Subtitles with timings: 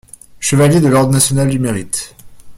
[0.39, 2.15] Chevalier de l'ordre national du mérite.